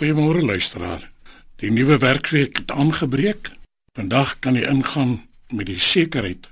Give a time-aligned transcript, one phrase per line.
[0.00, 1.02] Goeiemôre luisteraar.
[1.60, 3.50] Die nuwe werkweek het aangebreek.
[3.92, 5.10] Vandag kan jy ingaan
[5.52, 6.48] met die sekerheid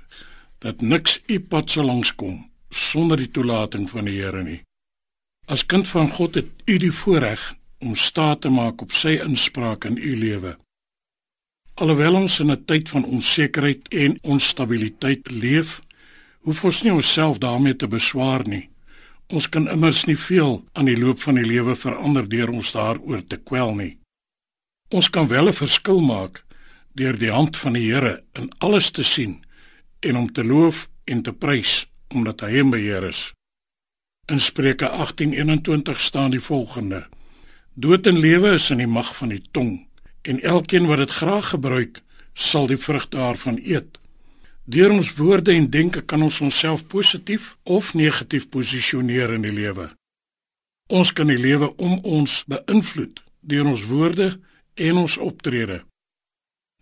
[0.61, 2.35] dat niks u pad sal langskom
[2.69, 4.59] sonder die toelating van die Here nie.
[5.49, 7.41] As kind van God het u die voorreg
[7.81, 10.53] om staat te maak op sy inspraak in u lewe.
[11.81, 15.81] Alhoewel ons in 'n tyd van onsekerheid en onstabiliteit leef,
[16.45, 18.69] hoef ons nie onsself daarmee te beswaar nie.
[19.29, 23.21] Ons kan immers nie veel aan die loop van die lewe verander deur ons daaroor
[23.29, 23.91] te kwel nie.
[24.89, 26.43] Ons kan wel 'n verskil maak
[26.95, 29.45] deur die hand van die Here in alles te sien
[29.99, 33.33] en om te loof en te prys omdat hy in beheer is.
[34.25, 37.07] In Spreuke 18:21 staan die volgende:
[37.73, 39.87] Dood en lewe is in die mag van die tong
[40.21, 42.01] en elkeen wat dit graag gebruik,
[42.33, 43.99] sal die vrug daarvan eet.
[44.69, 49.87] Deur ons woorde en denke kan ons onsself positief of negatief posisioneer in die lewe.
[50.93, 54.27] Ons kan die lewe om ons beïnvloed deur ons woorde
[54.75, 55.79] en ons optrede.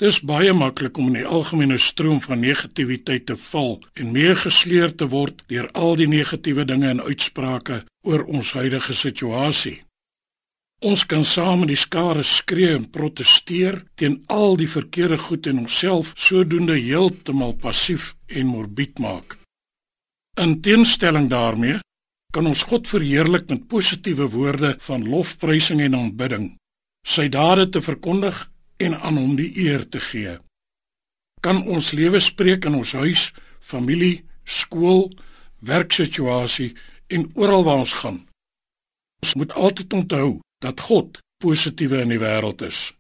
[0.04, 5.08] Dis baie maklik om in die algemene stroom van negativiteit te val en meegesleer te
[5.14, 9.78] word deur al die negatiewe dinge en uitsprake oor ons huidige situasie.
[10.86, 15.64] Ons kan saam met die skare skree en proteseer teen al die verkeerde goed in
[15.64, 19.40] onsself, sodoende heeltemal passief en morbied maak.
[20.38, 21.80] In teenstelling daarmee
[22.30, 26.46] kan ons God verheerlik met positiewe woorde van lofprysing en aanbidding,
[27.02, 28.46] sy dade te verkondig
[28.78, 30.38] en aan hom die eer te gee.
[31.42, 35.08] Kan ons lewe spreek in ons huis, familie, skool,
[35.66, 36.76] werksituasie
[37.10, 38.28] en oral waar ons gaan.
[39.26, 42.92] Ons moet altyd onthou dat God positiewe in die wêreld is.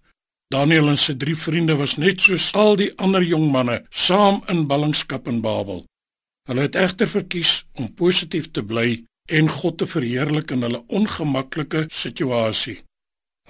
[0.53, 4.66] Daniel en sy drie vriende was net soos al die ander jong manne saam in
[4.69, 5.83] ballingskap in Babel.
[6.47, 11.88] Hulle het egter verkies om positief te bly en God te verheerlik in hulle ongemaklike
[11.91, 12.77] situasie.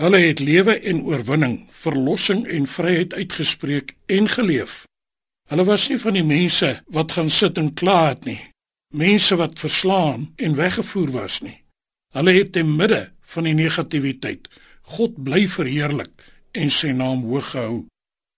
[0.01, 4.85] Hulle het lewe en oorwinning, verlossing en vryheid uitgespreek en geleef.
[5.49, 8.39] Hulle was nie van die mense wat gaan sit en kla het nie,
[8.93, 11.55] mense wat verslaan en weggevoer was nie.
[12.13, 14.47] Hulle het te midde van die negativiteit
[14.95, 16.13] God bly verheerlik
[16.55, 17.79] en sy naam hoog gehou.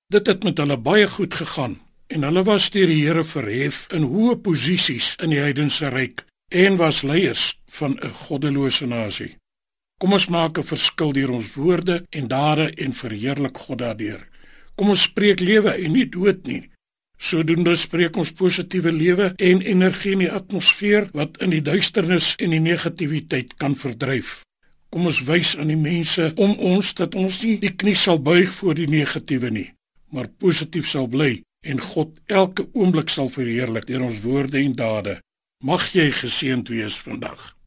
[0.09, 1.77] Dit het met hulle baie goed gegaan
[2.09, 6.79] en hulle was deur die Here verhef in hoë posisies in die heidense ryk en
[6.81, 9.35] was leiers van 'n goddelose nasie.
[9.99, 14.27] Kom ons maak 'n verskil deur ons woorde en dade en verheerlik God daardeur.
[14.75, 16.69] Kom ons spreek lewe en nie dood nie.
[17.17, 22.49] Sodoende spreek ons positiewe lewe en energie in die atmosfeer wat in die duisternis en
[22.49, 24.41] die negativiteit kan verdryf.
[24.89, 28.49] Kom ons wys aan die mense om ons dat ons nie die knie sal buig
[28.57, 29.67] voor die negatiewe nie,
[30.09, 35.19] maar positief sal bly en God elke oomblik sal verheerlik deur ons woorde en dade.
[35.63, 37.58] Mag jy geseënd wees vandag.